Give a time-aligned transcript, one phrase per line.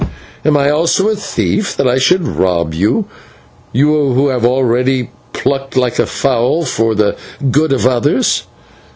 [0.43, 3.05] am I also a thief that I should rob you,
[3.71, 7.17] you who have already been plucked like a fowl for the
[7.51, 8.45] good of others?